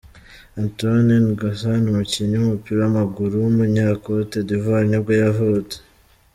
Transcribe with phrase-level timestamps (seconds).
[0.61, 5.77] Antoine N'Gossan, umukinnyi w’umupira w’amaguru w’umunyakote d’ivoire nibwo yavutse.